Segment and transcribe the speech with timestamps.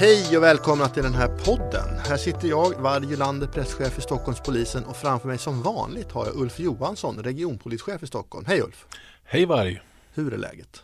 [0.00, 1.98] Hej och välkomna till den här podden.
[2.08, 6.36] Här sitter jag, Varg Gylander, presschef i Stockholmspolisen och framför mig som vanligt har jag
[6.36, 8.44] Ulf Johansson, regionpolischef i Stockholm.
[8.46, 8.86] Hej Ulf!
[9.24, 9.82] Hej Varg!
[10.14, 10.82] Hur är läget?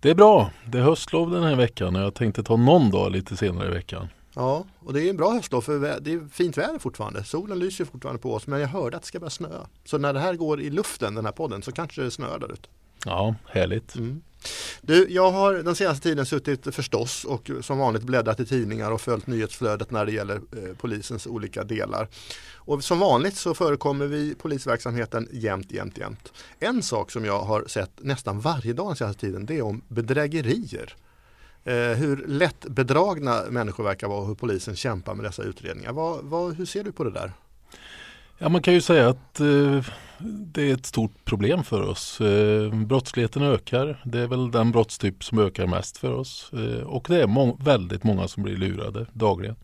[0.00, 0.50] Det är bra.
[0.66, 3.70] Det är höstlov den här veckan och jag tänkte ta någon dag lite senare i
[3.70, 4.08] veckan.
[4.34, 7.24] Ja, och det är en bra höstlov för det är fint väder fortfarande.
[7.24, 9.66] Solen lyser fortfarande på oss men jag hörde att det ska börja snöa.
[9.84, 12.52] Så när det här går i luften, den här podden, så kanske det snöar där
[12.52, 12.68] ute.
[13.04, 13.96] Ja, härligt.
[13.96, 14.22] Mm.
[14.80, 19.00] Du, jag har den senaste tiden suttit förstås och som vanligt bläddrat i tidningar och
[19.00, 22.08] följt nyhetsflödet när det gäller eh, polisens olika delar.
[22.54, 26.32] Och som vanligt så förekommer vi polisverksamheten jämt, jämt, jämt.
[26.60, 29.82] En sak som jag har sett nästan varje dag den senaste tiden det är om
[29.88, 30.96] bedrägerier.
[31.64, 35.92] Eh, hur lätt bedragna människor verkar vara och hur polisen kämpar med dessa utredningar.
[35.92, 37.32] Vad, vad, hur ser du på det där?
[38.40, 39.84] Ja, man kan ju säga att eh,
[40.18, 42.20] det är ett stort problem för oss.
[42.20, 44.02] Eh, brottsligheten ökar.
[44.04, 46.50] Det är väl den brottstyp som ökar mest för oss.
[46.52, 49.56] Eh, och det är må väldigt många som blir lurade dagligen.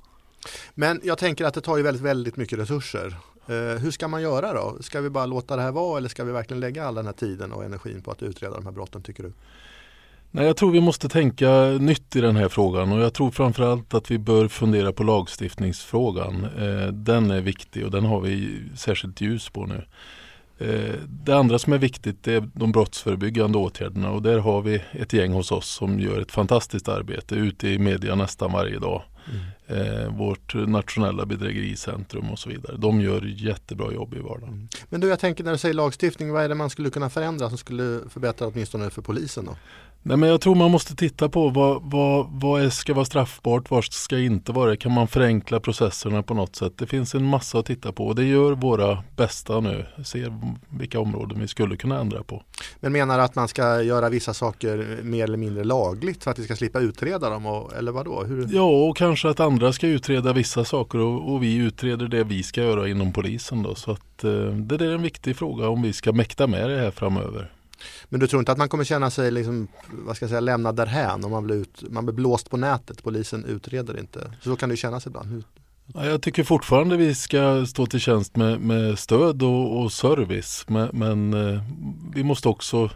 [0.75, 3.17] Men jag tänker att det tar ju väldigt, väldigt mycket resurser.
[3.47, 4.77] Eh, hur ska man göra då?
[4.81, 7.13] Ska vi bara låta det här vara eller ska vi verkligen lägga all den här
[7.13, 9.33] tiden och energin på att utreda de här brotten tycker du?
[10.37, 13.95] Nej, jag tror vi måste tänka nytt i den här frågan och jag tror framförallt
[13.95, 16.45] att vi bör fundera på lagstiftningsfrågan.
[16.45, 19.85] Eh, den är viktig och den har vi särskilt ljus på nu.
[20.59, 25.13] Eh, det andra som är viktigt är de brottsförebyggande åtgärderna och där har vi ett
[25.13, 29.03] gäng hos oss som gör ett fantastiskt arbete ute i media nästan varje dag.
[29.31, 29.45] Mm.
[29.67, 32.77] Eh, vårt nationella bedrägericentrum och så vidare.
[32.77, 34.49] De gör jättebra jobb i vardagen.
[34.49, 34.69] Mm.
[34.89, 37.49] Men du, jag tänker när du säger lagstiftning, vad är det man skulle kunna förändra
[37.49, 39.45] som skulle förbättra åtminstone för polisen?
[39.45, 39.57] Då?
[40.07, 43.85] Nej, men jag tror man måste titta på vad, vad, vad ska vara straffbart, vad
[43.85, 44.77] ska inte vara det?
[44.77, 46.73] Kan man förenkla processerna på något sätt?
[46.77, 49.87] Det finns en massa att titta på och det gör våra bästa nu.
[50.05, 52.43] Ser vilka områden vi skulle kunna ändra på.
[52.81, 56.39] Men menar du att man ska göra vissa saker mer eller mindre lagligt för att
[56.39, 57.47] vi ska slippa utreda dem?
[57.47, 58.25] Och, eller vadå?
[58.25, 58.49] Hur?
[58.53, 62.43] Ja, och kanske att andra ska utreda vissa saker och, och vi utreder det vi
[62.43, 63.63] ska göra inom polisen.
[63.63, 63.75] Då.
[63.75, 66.91] Så att, eh, det är en viktig fråga om vi ska mäkta med det här
[66.91, 67.53] framöver.
[68.09, 70.77] Men du tror inte att man kommer känna sig liksom, vad ska jag säga, lämnad
[70.77, 74.33] därhän om man blir, ut, man blir blåst på nätet, polisen utreder inte.
[74.41, 75.45] Så kan det kännas ibland.
[75.95, 80.65] Ja, jag tycker fortfarande vi ska stå till tjänst med, med stöd och, och service
[80.69, 81.63] men, men eh,
[82.15, 82.91] vi måste också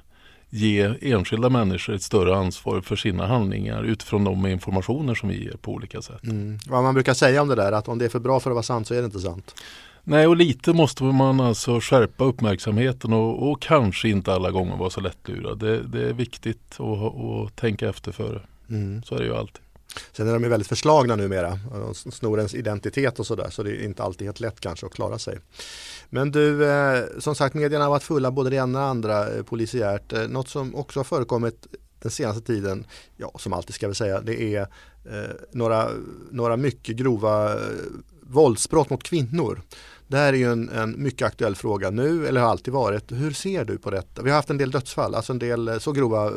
[0.50, 5.56] ge enskilda människor ett större ansvar för sina handlingar utifrån de informationer som vi ger
[5.56, 6.22] på olika sätt.
[6.22, 6.58] Mm.
[6.66, 8.54] Vad man brukar säga om det där, att om det är för bra för att
[8.54, 9.54] vara sant så är det inte sant.
[10.04, 14.90] Nej, och lite måste man alltså skärpa uppmärksamheten och, och kanske inte alla gånger vara
[14.90, 15.58] så lättlurad.
[15.58, 18.40] Det, det är viktigt att, att tänka efter före.
[18.70, 19.02] Mm.
[19.02, 19.62] Så är det ju alltid.
[20.18, 21.58] Sen är de ju väldigt förslagna numera.
[21.72, 24.94] De snor ens identitet och sådär så det är inte alltid helt lätt kanske att
[24.94, 25.38] klara sig.
[26.10, 29.28] Men du, eh, som sagt medierna har varit fulla både det ena och det andra
[29.28, 30.12] eh, polisiärt.
[30.12, 31.66] Eh, något som också har förekommit
[32.02, 32.86] den senaste tiden,
[33.16, 34.60] ja som alltid ska vi säga, det är
[35.04, 35.88] eh, några,
[36.30, 37.60] några mycket grova eh,
[38.20, 39.62] våldsbrott mot kvinnor.
[40.06, 43.12] Det här är ju en, en, mycket aktuell fråga nu eller har alltid varit.
[43.12, 44.22] Hur ser du på detta?
[44.22, 46.32] Vi har haft en del dödsfall, alltså en del eh, så eh, grova,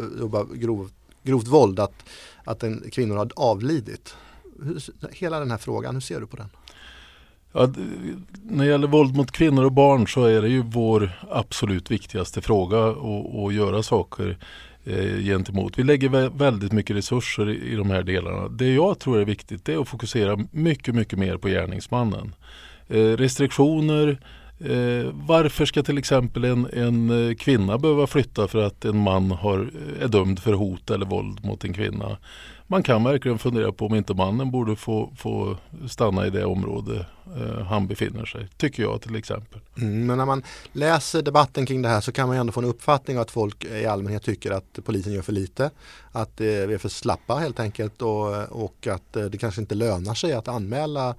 [0.53, 0.91] grov,
[1.24, 2.03] grovt våld att,
[2.44, 4.16] att en, kvinnor har avlidit.
[4.63, 4.81] Hur,
[5.12, 6.50] hela den här frågan, hur ser du på den?
[7.53, 7.74] Ja,
[8.44, 12.41] när det gäller våld mot kvinnor och barn så är det ju vår absolut viktigaste
[12.41, 12.88] fråga
[13.46, 14.38] att göra saker
[14.84, 15.79] eh, gentemot.
[15.79, 18.47] Vi lägger väldigt mycket resurser i, i de här delarna.
[18.47, 22.35] Det jag tror är viktigt är att fokusera mycket, mycket mer på gärningsmannen.
[22.88, 24.19] Eh, restriktioner.
[24.63, 29.31] Eh, varför ska till exempel en, en eh, kvinna behöva flytta för att en man
[29.31, 32.17] har, eh, är dömd för hot eller våld mot en kvinna?
[32.67, 35.57] Man kan verkligen fundera på om inte mannen borde få, få
[35.89, 37.05] stanna i det område
[37.38, 39.59] eh, han befinner sig, tycker jag till exempel.
[39.77, 42.66] Mm, men när man läser debatten kring det här så kan man ändå få en
[42.66, 45.69] uppfattning att folk i allmänhet tycker att polisen gör för lite.
[46.11, 49.75] Att eh, vi är för slappa helt enkelt och, och att eh, det kanske inte
[49.75, 51.16] lönar sig att anmäla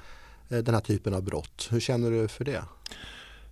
[0.53, 1.69] Eh, den här typen av brott.
[1.71, 2.63] Hur känner du för det?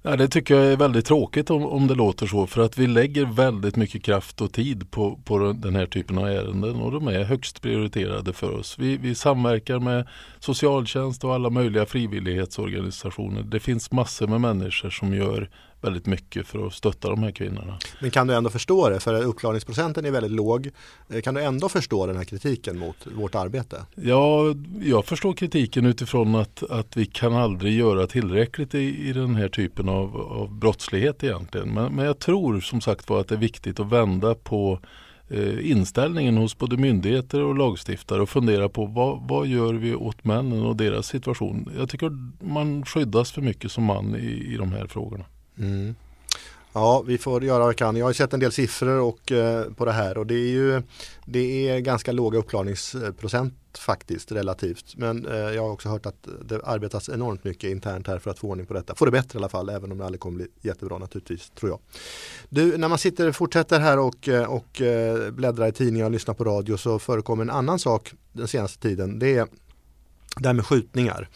[0.02, 2.86] Ja, det tycker jag är väldigt tråkigt om, om det låter så för att vi
[2.86, 7.08] lägger väldigt mycket kraft och tid på, på den här typen av ärenden och de
[7.08, 8.78] är högst prioriterade för oss.
[8.78, 10.06] Vi, vi samverkar med
[10.38, 13.42] socialtjänst och alla möjliga frivillighetsorganisationer.
[13.42, 15.50] Det finns massor med människor som gör
[15.80, 17.78] väldigt mycket för att stötta de här kvinnorna.
[18.00, 19.00] Men kan du ändå förstå det?
[19.00, 20.70] För uppklarningsprocenten är väldigt låg.
[21.08, 23.86] Eh, kan du ändå förstå den här kritiken mot vårt arbete?
[23.94, 29.34] Ja, jag förstår kritiken utifrån att, att vi kan aldrig göra tillräckligt i, i den
[29.34, 31.74] här typen av, av brottslighet egentligen.
[31.74, 34.80] Men, men jag tror som sagt var att det är viktigt att vända på
[35.28, 40.24] eh, inställningen hos både myndigheter och lagstiftare och fundera på vad, vad gör vi åt
[40.24, 41.72] männen och deras situation.
[41.78, 42.10] Jag tycker
[42.44, 45.24] man skyddas för mycket som man i, i de här frågorna.
[45.60, 45.94] Mm.
[46.72, 47.96] Ja, vi får göra vad vi kan.
[47.96, 50.82] Jag har sett en del siffror och, eh, på det här och det är ju
[51.24, 54.96] det är ganska låga uppklarningsprocent faktiskt relativt.
[54.96, 58.38] Men eh, jag har också hört att det arbetas enormt mycket internt här för att
[58.38, 58.94] få ordning på detta.
[58.94, 61.70] Få det bättre i alla fall, även om det aldrig kommer bli jättebra naturligtvis, tror
[61.70, 61.80] jag.
[62.48, 66.34] Du, när man sitter fortsätter här och, eh, och eh, bläddrar i tidningar och lyssnar
[66.34, 69.18] på radio så förekommer en annan sak den senaste tiden.
[69.18, 69.46] Det är
[70.36, 71.28] det här med skjutningar.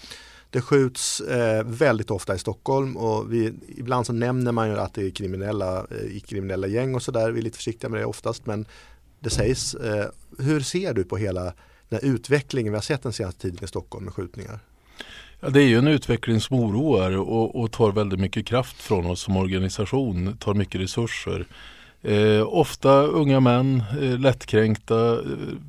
[0.55, 4.95] Det skjuts eh, väldigt ofta i Stockholm och vi, ibland så nämner man ju att
[4.95, 7.31] det är kriminella, eh, kriminella gäng och sådär.
[7.31, 8.67] Vi är lite försiktiga med det oftast men
[9.21, 9.75] det sägs.
[9.75, 10.07] Eh,
[10.39, 11.43] hur ser du på hela
[11.89, 14.59] den här utvecklingen vi har sett den senaste tiden i Stockholm med skjutningar?
[15.41, 19.07] Ja, det är ju en utveckling som oroar och, och tar väldigt mycket kraft från
[19.07, 21.47] oss som organisation, tar mycket resurser.
[22.05, 25.21] Eh, ofta unga män, eh, lättkränkta, eh,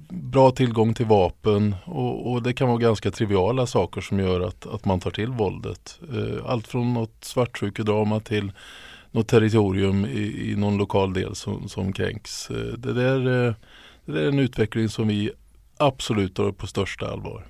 [0.09, 4.65] bra tillgång till vapen och, och, det kan vara ganska triviala saker som gör att,
[4.65, 5.99] att man tar till våldet.
[6.13, 8.51] Eh, allt från något svartsjukedrama till
[9.11, 12.49] något territorium i, i någon lokal del som, som kränks.
[12.49, 13.53] Eh, det, där, eh,
[14.05, 15.31] det där är en utveckling som vi
[15.77, 17.47] absolut tar på största allvar.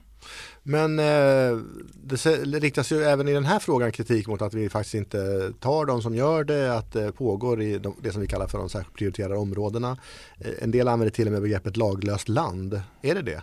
[0.68, 1.58] Men eh,
[2.04, 5.86] det riktas ju även i den här frågan kritik mot att vi faktiskt inte tar
[5.86, 8.70] de som gör det, att det pågår i de, det som vi kallar för de
[8.70, 9.98] särskilt prioriterade områdena.
[10.40, 12.82] Eh, en del använder till och med begreppet laglöst land.
[13.02, 13.42] Är det det?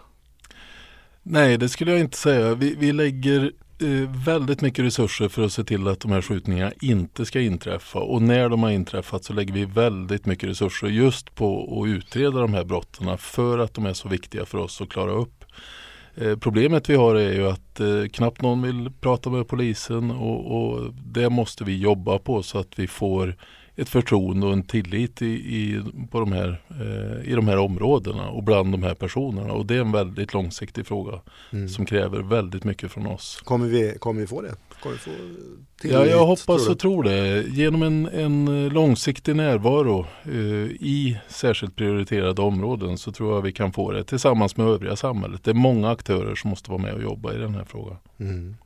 [1.23, 2.55] Nej, det skulle jag inte säga.
[2.55, 6.73] Vi, vi lägger eh, väldigt mycket resurser för att se till att de här skjutningarna
[6.81, 7.99] inte ska inträffa.
[7.99, 12.41] Och när de har inträffat så lägger vi väldigt mycket resurser just på att utreda
[12.41, 15.45] de här brotten för att de är så viktiga för oss att klara upp.
[16.15, 20.57] Eh, problemet vi har är ju att eh, knappt någon vill prata med polisen och,
[20.57, 23.37] och, det måste vi jobba på så att vi får
[23.77, 28.29] ett förtroende och en tillit i, i, på de här, eh, i de här områdena
[28.29, 29.53] och bland de här personerna.
[29.53, 31.21] Och det är en väldigt långsiktig fråga
[31.53, 31.69] mm.
[31.69, 33.41] som kräver väldigt mycket från oss.
[33.45, 34.55] Kommer vi, kommer vi få det?
[34.83, 35.11] Kommer vi få
[35.81, 37.43] tillit, ja, jag hoppas tror och tror det.
[37.49, 40.33] Genom en, en långsiktig närvaro eh,
[40.81, 45.45] i särskilt prioriterade områden så tror jag vi kan få det tillsammans med övriga samhället.
[45.45, 47.97] Det är många aktörer som måste vara med och jobba i den här frågan.
[48.21, 48.57] Mm.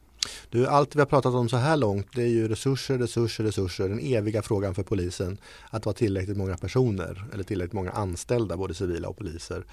[0.51, 3.89] Du, allt vi har pratat om så här långt det är ju resurser, resurser, resurser.
[3.89, 5.39] Den eviga frågan för polisen
[5.71, 9.65] att vara tillräckligt många personer eller tillräckligt många anställda, både civila och poliser.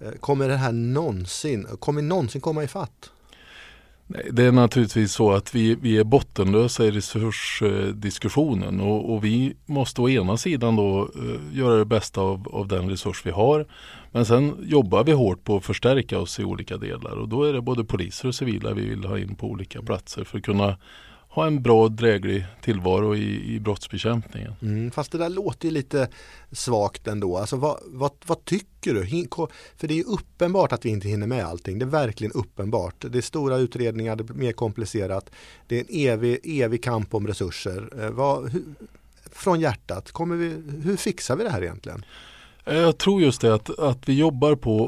[0.00, 3.10] Eh, kommer det här någonsin, kommer någonsin komma ifatt?
[4.30, 10.00] Det är naturligtvis så att vi, vi är bottenlösa i resursdiskussionen och, och, vi måste
[10.00, 13.66] å ena sidan då eh, göra det bästa av, av den resurs vi har.
[14.12, 17.52] Men sen jobbar vi hårt på att förstärka oss i olika delar och då är
[17.52, 20.76] det både poliser och civila vi vill ha in på olika platser för att kunna
[21.28, 24.52] ha en bra dräglig tillvaro i, i brottsbekämpningen.
[24.62, 26.08] Mm, fast det där låter ju lite
[26.50, 27.38] svagt ändå.
[27.38, 29.26] Alltså, vad, vad, vad tycker du?
[29.76, 31.78] För det är uppenbart att vi inte hinner med allting.
[31.78, 32.94] Det är verkligen uppenbart.
[33.10, 35.30] Det är stora utredningar, det är mer komplicerat.
[35.66, 38.04] Det är en evig, evig kamp om resurser.
[38.04, 38.62] Eh, vad, hur,
[39.32, 40.48] från hjärtat, kommer vi,
[40.84, 42.04] hur fixar vi det här egentligen?
[42.64, 44.86] Eh, jag tror just det att, att vi jobbar på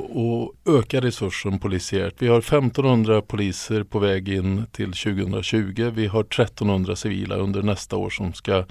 [0.65, 2.15] att öka resursen polisiärt.
[2.19, 5.91] Vi har 1500 poliser på väg in till 2020.
[5.95, 8.65] Vi har 1300 civila under nästa år som ska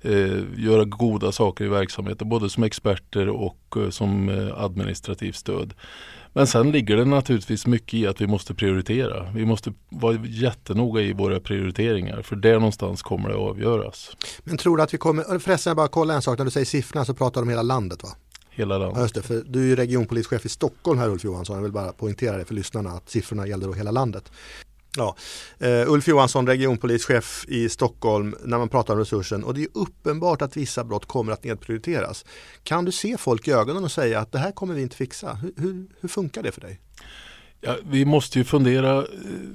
[0.00, 5.74] eh, göra goda saker i verksamheten både som experter och eh, som eh, administrativt stöd.
[6.32, 9.30] Men sen ligger det naturligtvis mycket i att vi måste prioritera.
[9.34, 14.16] Vi måste vara jättenoga i våra prioriteringar för där någonstans kommer det att avgöras.
[14.44, 16.66] Men tror du att vi kommer, förresten jag bara kolla en sak, när du säger
[16.66, 18.08] siffrorna så pratar du om hela landet va?
[18.58, 18.96] Hela landet.
[18.96, 21.56] Ja, just det, för du är ju regionpolischef i Stockholm här Ulf Johansson.
[21.56, 24.32] Jag vill bara poängtera det för lyssnarna att siffrorna gäller då hela landet.
[24.96, 25.16] Ja.
[25.62, 30.42] Uh, Ulf Johansson, regionpolischef i Stockholm, när man pratar om resursen och det är uppenbart
[30.42, 32.24] att vissa brott kommer att nedprioriteras.
[32.62, 35.34] Kan du se folk i ögonen och säga att det här kommer vi inte fixa?
[35.34, 36.80] Hur, hur, hur funkar det för dig?
[37.60, 39.04] Ja, vi måste ju fundera eh,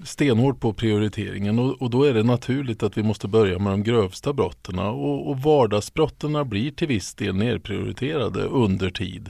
[0.05, 3.83] stenhårt på prioriteringen och, och, då är det naturligt att vi måste börja med de
[3.83, 9.29] grövsta brotten och, och vardagsbrotten blir till viss del nedprioriterade under tid.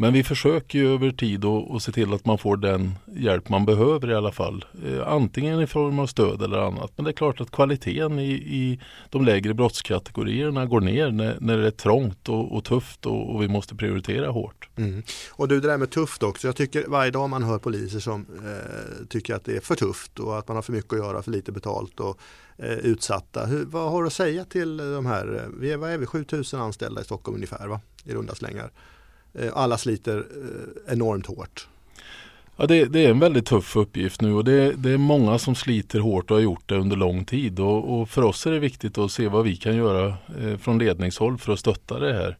[0.00, 3.64] Men vi försöker ju över tid att se till att man får den hjälp man
[3.64, 4.64] behöver i alla fall.
[4.86, 6.92] Eh, antingen i form av stöd eller annat.
[6.96, 11.56] Men det är klart att kvaliteten i, i de lägre brottskategorierna går ner när, när
[11.56, 14.68] det är trångt och, och tufft och, och, vi måste prioritera hårt.
[14.76, 15.02] Mm.
[15.30, 16.48] Och du det där med tufft också.
[16.48, 20.18] Jag tycker varje dag man hör poliser som eh, tycker att det är för tufft
[20.18, 22.20] och att man har för mycket att göra, för lite betalt och
[22.58, 23.46] eh, utsatta.
[23.46, 26.06] Hur, vad har du att säga till de här, eh, vi är, vad är vi,
[26.06, 27.80] 7000 anställda i Stockholm ungefär va?
[28.04, 28.70] i runda slängar.
[29.34, 31.68] Eh, alla sliter eh, enormt hårt.
[32.56, 35.54] Ja, det, det, är en väldigt tuff uppgift nu och det, det, är många som
[35.54, 37.60] sliter hårt och har gjort det under lång tid.
[37.60, 40.06] Och, och för oss är det viktigt att se vad vi kan göra
[40.40, 42.36] eh, från ledningshåll för att stötta det här.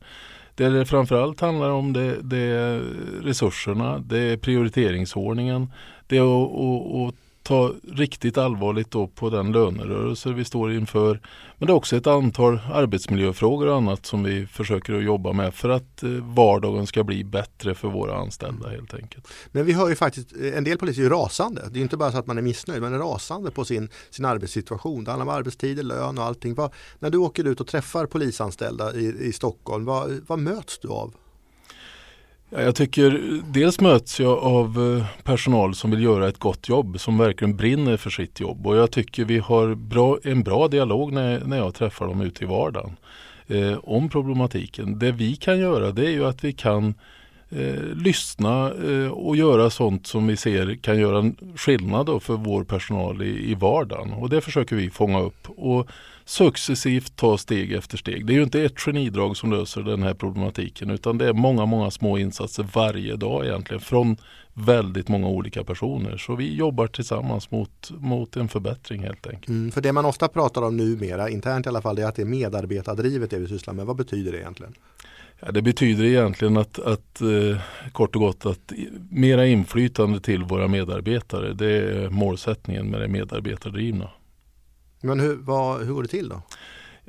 [0.55, 2.83] Det det framförallt handlar om det, det är
[3.23, 5.73] resurserna, det är prioriteringsordningen,
[6.07, 7.15] det är att
[7.49, 11.21] ta riktigt allvarligt då på den lönerörelse vi står inför.
[11.59, 15.55] Men det är också ett antal arbetsmiljöfrågor och annat som vi försöker att jobba med
[15.55, 19.29] för att eh, vardagen ska bli bättre för våra anställda helt enkelt.
[19.53, 21.63] Men vi hör ju faktiskt, eh, en del poliser är rasande.
[21.71, 24.25] Det är inte bara så att man är missnöjd, man är rasande på sin, sin
[24.25, 25.05] arbetssituation.
[25.05, 26.55] Det handlar om arbetstider, lön och allting.
[26.55, 30.89] Vad, när du åker ut och träffar polisanställda i, i Stockholm, vad, vad möts du
[30.89, 31.15] av?
[32.51, 37.19] Jag tycker dels möts jag av eh, personal som vill göra ett gott jobb, som
[37.19, 38.67] verkligen brinner för sitt jobb.
[38.67, 42.45] Och jag tycker vi har bra, en bra dialog när, när jag träffar dem ute
[42.45, 42.97] i vardagen
[43.47, 44.99] eh, om problematiken.
[44.99, 46.95] Det vi kan göra det är ju att vi kan
[47.51, 52.65] eh, lyssna eh, och göra sånt som vi ser kan göra en skillnad för vår
[52.65, 54.13] personal i, i vardagen.
[54.13, 55.49] Och det försöker vi fånga upp.
[55.57, 55.89] Och
[56.29, 58.27] successivt ta steg efter steg.
[58.27, 61.67] Det är ju inte ett genidrag som löser den här problematiken utan det är många,
[61.67, 64.17] många små insatser varje dag egentligen från
[64.55, 66.17] väldigt många olika personer.
[66.17, 69.49] Så vi jobbar tillsammans mot, mot en förbättring helt enkelt.
[69.49, 72.17] Mm, för det man ofta pratar om numera, internt i alla fall, det är att
[72.17, 73.87] det är medarbetardrivet det vi sysslar med.
[73.87, 74.75] Vad betyder det egentligen?
[75.41, 77.61] Ja, det betyder egentligen att, att eh,
[77.93, 78.73] kort och gott att
[79.11, 81.53] mera inflytande till våra medarbetare.
[81.53, 84.11] Det är målsättningen med det medarbetardrivna.
[85.01, 86.43] Men hur, vad, hur går det till då?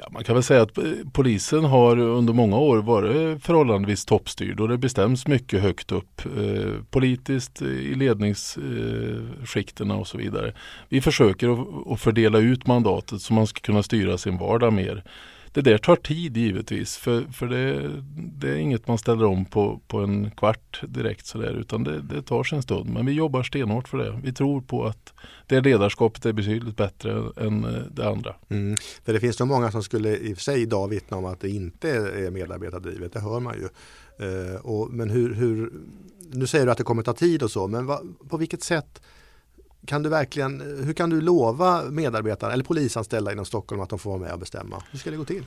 [0.01, 4.59] Ja, man kan väl säga att eh, polisen har under många år varit förhållandevis toppstyrd
[4.59, 10.53] och det bestäms mycket högt upp eh, politiskt eh, i ledningsskikterna eh, och så vidare.
[10.89, 15.03] Vi försöker att, att fördela ut mandatet så man ska kunna styra sin vardag mer
[15.53, 19.81] det där tar tid givetvis för, för det, det, är inget man ställer om på,
[19.87, 22.89] på en kvart direkt sådär utan det, det tar sin stund.
[22.89, 24.19] Men vi jobbar stenhårt för det.
[24.23, 25.13] Vi tror på att
[25.47, 28.35] det ledarskapet är betydligt bättre än eh, det andra.
[28.49, 28.77] Mm.
[29.05, 31.39] För det finns nog många som skulle i och för sig idag vittna om att
[31.39, 33.69] det inte är medarbetardrivet, det hör man ju.
[34.25, 35.71] Uh, och, men hur, hur,
[36.33, 39.01] nu säger du att det kommer ta tid och så, men va, på vilket sätt
[39.85, 44.09] kan du verkligen, hur kan du lova medarbetare eller polisanställda inom Stockholm att de får
[44.09, 44.83] vara med och bestämma?
[44.91, 45.43] Hur ska det gå till?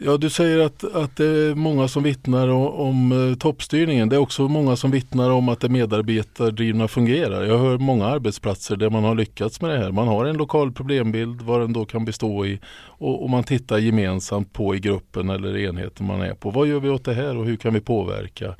[0.00, 4.08] Ja, du säger att, att det är många som vittnar om, om toppstyrningen.
[4.08, 7.44] Det är också många som vittnar om att det medarbetardrivna fungerar.
[7.44, 9.92] Jag hör många arbetsplatser där man har lyckats med det här.
[9.92, 12.60] Man har en lokal problembild, vad den då kan bestå i
[12.98, 16.50] och, och man tittar gemensamt på i gruppen eller enheten man är på.
[16.50, 18.54] Vad gör vi åt det här och hur kan vi påverka?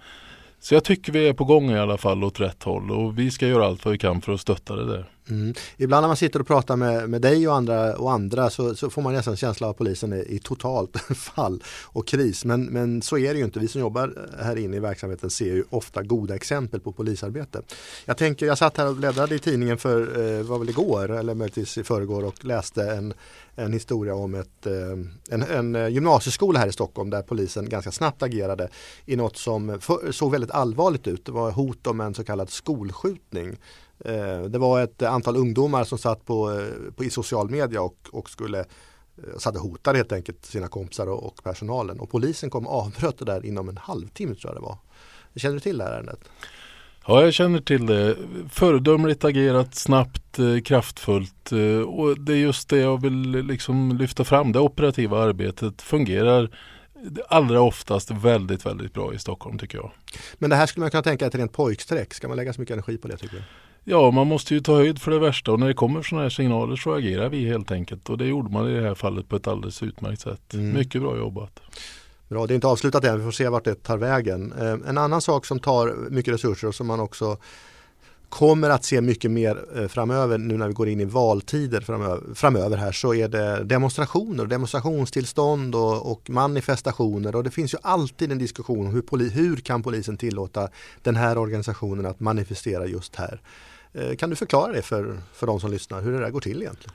[0.61, 3.31] Så jag tycker vi är på gång i alla fall åt rätt håll och vi
[3.31, 5.11] ska göra allt vad vi kan för att stötta det där.
[5.30, 5.54] Mm.
[5.76, 8.90] Ibland när man sitter och pratar med, med dig och andra, och andra så, så
[8.90, 12.44] får man nästan en känsla av att polisen är i totalt fall och kris.
[12.44, 13.61] Men, men så är det ju inte.
[13.61, 17.62] Vi som jobbar eh, här inne i verksamheten ser ju ofta goda exempel på polisarbete.
[18.04, 21.35] Jag tänker, jag satt här och bläddrade i tidningen för, eh, var väl igår eller
[21.35, 23.14] möjligtvis i förrgår och läste en,
[23.54, 24.75] en historia om ett, eh,
[25.30, 28.68] en, en eh, gymnasieskola här i Stockholm där polisen ganska snabbt agerade
[29.06, 31.25] i något som för, såg väldigt allvarligt ut.
[31.25, 33.56] Det var hot om en så kallad skolskjutning
[34.49, 38.31] det var ett antal ungdomar som satt på, eh, på i social media och, och
[38.31, 38.64] skulle eh,
[39.38, 43.19] så hade hotat helt enkelt sina kompisar och, och, personalen och polisen kom och avbröt
[43.19, 44.78] det där inom en halvtimme tror jag det var.
[45.37, 46.21] Känner du till det här ärendet?
[47.07, 48.17] Ja, jag känner till det.
[48.50, 51.52] Föredömligt agerat, snabbt, kraftfullt
[51.87, 54.52] och det är just det jag vill liksom lyfta fram.
[54.52, 56.50] Det operativa arbetet fungerar
[57.28, 59.90] allra oftast väldigt, väldigt bra i Stockholm tycker jag.
[60.38, 62.14] Men det här skulle man kunna tänka ett rent pojkstreck.
[62.14, 63.43] Ska man lägga så mycket energi på det tycker du?
[63.90, 66.30] Ja, man måste ju ta höjd för det värsta och när det kommer sådana här
[66.30, 68.09] signaler så agerar vi helt enkelt.
[68.09, 70.54] Och det gjorde man i det här fallet på ett alldeles utmärkt sätt.
[70.54, 70.73] Mm.
[70.73, 71.61] Mycket bra jobbat.
[72.28, 74.52] Bra, det är inte avslutat än, vi får se vart det tar vägen.
[74.61, 77.37] Eh, en annan sak som tar mycket resurser och som man också
[78.28, 82.35] kommer att se mycket mer eh, framöver nu när vi går in i valtider framöver,
[82.35, 88.33] framöver här så är det demonstrationer, demonstrationstillstånd och, och, manifestationer och det finns ju alltid
[88.33, 90.68] en diskussion om hur, poli, hur kan polisen tillåta
[91.02, 93.40] den här organisationen att manifestera just här.
[93.92, 96.62] Eh, kan du förklara det för, för de som lyssnar, hur det där går till
[96.62, 96.95] egentligen?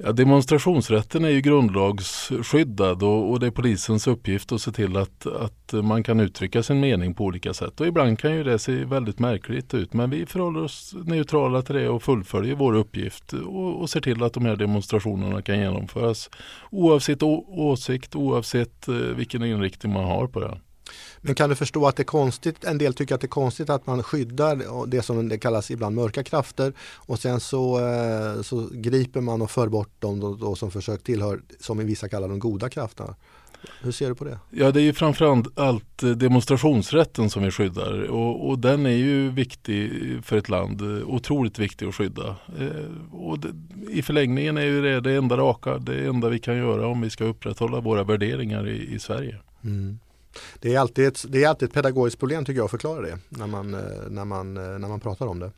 [0.00, 5.26] Ja, demonstrationsrätten är ju grundlagsskyddad och, och, det är polisens uppgift att se till att,
[5.26, 7.80] att man kan uttrycka sin mening på olika sätt.
[7.80, 11.74] Och ibland kan ju det se väldigt märkligt ut men vi förhåller oss neutrala till
[11.74, 16.30] det och fullföljer vår uppgift och, och ser till att de här demonstrationerna kan genomföras
[16.70, 20.58] oavsett åsikt, oavsett eh, vilken inriktning man har på det.
[21.20, 23.70] Men kan du förstå att det är konstigt, en del tycker att det är konstigt
[23.70, 28.68] att man skyddar det som det kallas ibland mörka krafter och sen så, eh, så
[28.72, 32.38] griper man och för bort dem då, då som försök tillhör, som vissa kallar de
[32.38, 33.14] goda krafterna.
[33.80, 34.38] Hur ser du på det?
[34.50, 39.90] Ja det är ju framförallt demonstrationsrätten som vi skyddar och, och, den är ju viktig
[40.22, 42.36] för ett land, otroligt viktig att skydda.
[42.58, 43.48] Eh, och det,
[43.90, 47.10] I förlängningen är ju det det enda raka, det enda vi kan göra om vi
[47.10, 49.36] ska upprätthålla våra värderingar i, i Sverige.
[49.64, 49.98] Mm.
[50.60, 53.18] Det är, alltid ett, det är alltid ett pedagogiskt problem tycker jag att förklara det
[53.28, 55.50] när man, eh, när man, eh, när man pratar om det.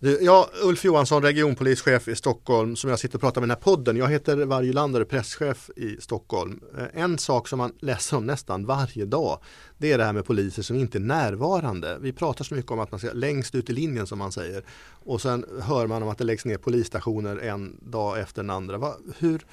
[0.00, 3.62] Ja, Ulf Johansson, regionpolischef i Stockholm som jag sitter och pratar med i den här
[3.62, 3.96] podden.
[3.96, 6.60] Jag heter Varje Lander, presschef i Stockholm.
[6.78, 9.38] Eh, en sak som man läser om nästan varje dag
[9.78, 11.98] det är det här med poliser som inte är närvarande.
[12.00, 14.64] Vi pratar så mycket om att man ska längst ut i linjen som man säger.
[15.04, 18.78] Och sen hör man om att det läggs ner polisstationer en dag efter den andra.
[18.78, 19.46] Va, hur,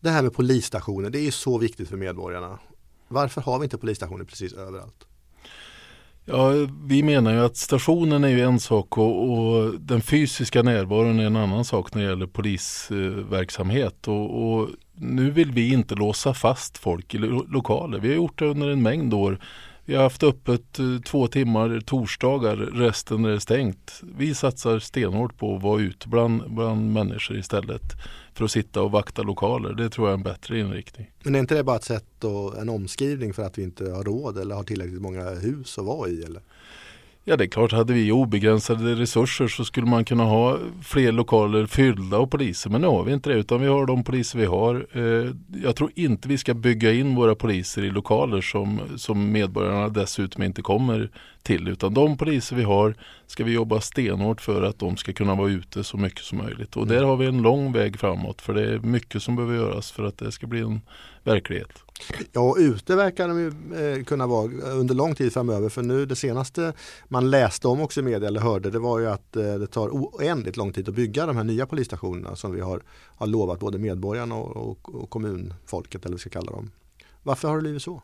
[0.00, 2.58] det här med polisstationer, det är så viktigt för medborgarna.
[3.12, 5.06] Varför har vi inte polisstationer precis överallt?
[6.24, 6.50] Ja,
[6.84, 11.24] vi menar ju att stationen är ju en sak och, och, den fysiska närvaron är
[11.24, 14.08] en annan sak när det gäller polisverksamhet.
[14.08, 17.98] Och, och, nu vill vi inte låsa fast folk i lo lokaler.
[17.98, 19.38] Vi har gjort det under en mängd år.
[19.84, 24.00] Vi har haft öppet eh, två timmar torsdagar, resten är stängt.
[24.16, 27.82] Vi satsar stenhårt på att vara ute bland, bland människor istället
[28.34, 29.74] för att sitta och vakta lokaler.
[29.74, 31.10] Det tror jag är en bättre inriktning.
[31.22, 34.04] Men är inte det bara ett sätt och en omskrivning för att vi inte har
[34.04, 36.22] råd eller har tillräckligt många hus att vara i?
[36.22, 36.42] Eller?
[37.24, 41.66] Ja det är klart, hade vi obegränsade resurser så skulle man kunna ha fler lokaler
[41.66, 42.70] fyllda av poliser.
[42.70, 44.86] Men nu har vi inte det utan vi har de poliser vi har.
[44.92, 45.30] Eh,
[45.62, 50.42] jag tror inte vi ska bygga in våra poliser i lokaler som, som medborgarna dessutom
[50.42, 51.10] inte kommer
[51.42, 51.68] till.
[51.68, 52.94] Utan de poliser vi har
[53.26, 56.76] ska vi jobba stenhårt för att de ska kunna vara ute så mycket som möjligt.
[56.76, 59.90] Och där har vi en lång väg framåt för det är mycket som behöver göras
[59.90, 60.80] för att det ska bli en
[61.24, 61.82] verklighet.
[62.32, 66.16] Ja, ute verkar de ju eh, kunna vara under lång tid framöver för nu det
[66.16, 66.72] senaste
[67.08, 69.88] man läste om också i media eller hörde det var ju att eh, det tar
[69.88, 72.82] oändligt lång tid att bygga de här nya polisstationerna som vi har,
[73.16, 76.70] har lovat både medborgarna och, och, och kommunfolket eller vad vi ska kalla dem.
[77.22, 78.02] Varför har det blivit så?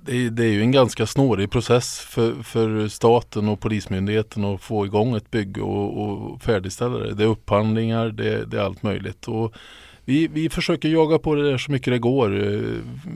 [0.00, 4.86] Det, det, är ju en ganska snårig process för, för staten och Polismyndigheten att få
[4.86, 7.14] igång ett bygge och, och färdigställa det.
[7.14, 9.28] Det är upphandlingar, det, det är allt möjligt.
[9.28, 9.54] Och
[10.08, 12.28] vi, vi försöker jaga på det där så mycket det går.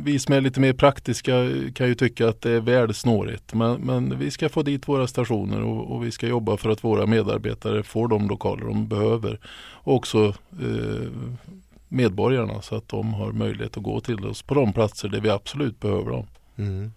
[0.05, 1.33] Vi som är lite mer praktiska
[1.75, 3.55] kan ju tycka att det är väl snårigt.
[3.55, 6.85] Men, men vi ska få dit våra stationer och, och, vi ska jobba för att
[6.85, 9.41] våra medarbetare får de lokaler de behöver.
[9.73, 11.09] Och också eh,
[11.89, 15.31] medborgarna så att de har möjlighet att gå till oss på de platser där vi
[15.31, 16.26] absolut behöver dem.
[16.61, 16.93] Mm.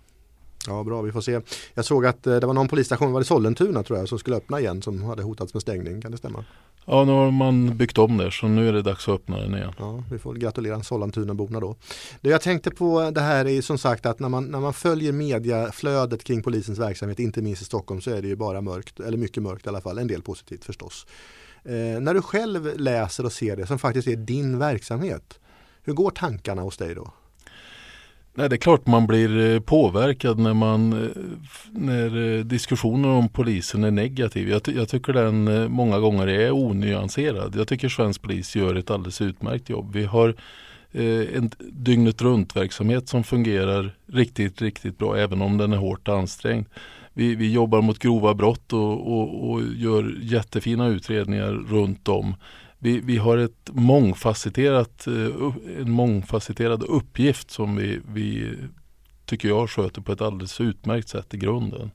[0.67, 1.39] Ja bra, vi får se.
[1.73, 4.36] Jag såg att eh, det var någon polisstation, var det Sollentuna tror jag, som skulle
[4.36, 6.02] öppna igen som hade hotats med stängning.
[6.02, 6.45] Kan det stämma?
[6.86, 9.56] Ja, nu har man byggt om det så nu är det dags att öppna den
[9.56, 9.73] igen.
[9.80, 11.76] Ja, vi får gratulera Sollentunaborna då.
[12.21, 15.12] Det jag tänkte på det här är som sagt att när man, när man följer
[15.12, 19.17] mediaflödet kring polisens verksamhet, inte minst i Stockholm, så är det ju bara mörkt, eller
[19.17, 21.06] mycket mörkt i alla fall, en del positivt förstås.
[21.63, 25.39] Eh, när du själv läser och ser det som faktiskt är din verksamhet,
[25.84, 27.13] hur går tankarna hos dig då?
[28.35, 31.09] Nej, det är klart man blir eh, påverkad när, man, eh,
[31.71, 34.49] när eh, diskussionen om polisen är negativ.
[34.49, 37.55] Jag, jag, tycker den många gånger är onyanserad.
[37.55, 39.93] Jag tycker svensk polis gör ett alldeles utmärkt jobb.
[39.93, 40.35] Vi har
[41.35, 46.65] en dygnet runt verksamhet som fungerar riktigt, riktigt bra även om den är hårt ansträngd.
[47.13, 52.35] Vi, vi jobbar mot grova brott och, och, och gör jättefina utredningar runt om
[52.83, 55.13] vi, vi har ett mångfacetterat, eh,
[55.79, 58.55] en mångfacetterad uppgift som vi, vi
[59.25, 61.91] tycker jag sköter på ett alldeles utmärkt sätt i grunden.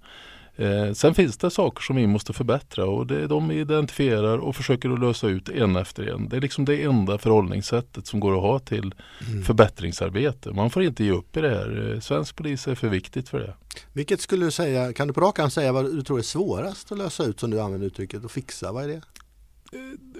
[0.56, 4.38] Eh, sen finns det saker som vi måste förbättra och det är de vi identifierar
[4.38, 6.28] och försöker att lösa ut en efter en.
[6.28, 8.94] Det är liksom det enda förhållningssättet som går att ha till
[9.28, 9.42] mm.
[9.42, 10.52] förbättringsarbete.
[10.52, 11.92] Man får inte ge upp i det här.
[11.94, 13.54] Eh, svensk polis är för viktigt för det.
[13.92, 16.98] Vilket skulle du säga, kan du på rak säga vad du tror är svårast att
[16.98, 18.72] lösa ut som du använder uttrycket och fixa?
[18.72, 19.02] Vad är det?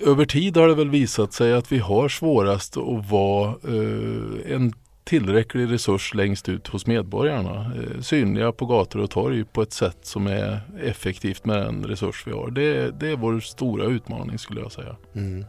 [0.00, 4.72] Över tid har det väl visat sig att vi har svårast att vara eh, en
[5.04, 7.72] tillräcklig resurs längst ut hos medborgarna.
[7.74, 12.26] Eh, synliga på gator och torg på ett sätt som är effektivt med den resurs
[12.26, 12.50] vi har.
[12.50, 14.96] Det, det är vår stora utmaning skulle jag säga.
[15.14, 15.44] Mm.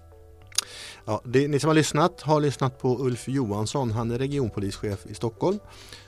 [1.05, 3.91] Ja, det, ni som har lyssnat har lyssnat på Ulf Johansson.
[3.91, 5.59] Han är regionpolischef i Stockholm.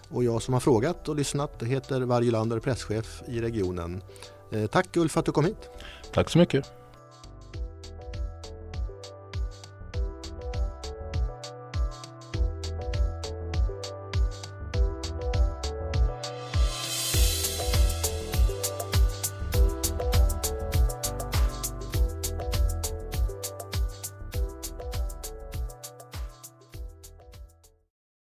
[0.09, 4.01] Och jag som har frågat och lyssnat heter Varje Lander presschef i regionen.
[4.51, 5.69] Eh, tack Ulf för att du kom hit.
[6.13, 6.80] Tack så mycket.